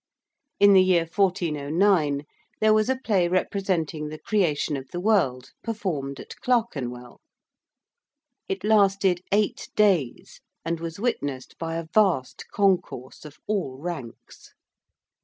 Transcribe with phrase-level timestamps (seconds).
[0.59, 2.25] In the year 1409
[2.59, 7.21] there was a play representing the Creation of the World performed at Clerkenwell.
[8.49, 14.55] It lasted eight days, and was witnessed by a vast concourse of all ranks.